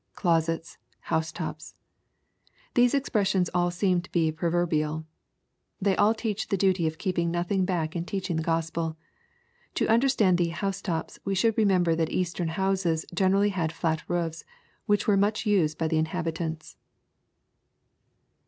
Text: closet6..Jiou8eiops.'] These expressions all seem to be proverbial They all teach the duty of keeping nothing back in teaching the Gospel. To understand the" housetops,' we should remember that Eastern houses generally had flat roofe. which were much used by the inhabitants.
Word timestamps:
closet6..Jiou8eiops.'] 0.17 1.73
These 2.73 2.95
expressions 2.95 3.51
all 3.53 3.69
seem 3.69 4.01
to 4.01 4.11
be 4.11 4.31
proverbial 4.31 5.05
They 5.79 5.95
all 5.95 6.15
teach 6.15 6.47
the 6.47 6.57
duty 6.57 6.87
of 6.87 6.97
keeping 6.97 7.29
nothing 7.29 7.65
back 7.65 7.95
in 7.95 8.05
teaching 8.05 8.37
the 8.37 8.41
Gospel. 8.41 8.97
To 9.75 9.87
understand 9.87 10.39
the" 10.39 10.47
housetops,' 10.59 11.19
we 11.23 11.35
should 11.35 11.55
remember 11.55 11.93
that 11.93 12.09
Eastern 12.09 12.47
houses 12.47 13.05
generally 13.13 13.49
had 13.49 13.71
flat 13.71 14.01
roofe. 14.07 14.43
which 14.87 15.07
were 15.07 15.17
much 15.17 15.45
used 15.45 15.77
by 15.77 15.87
the 15.87 15.99
inhabitants. 15.99 16.77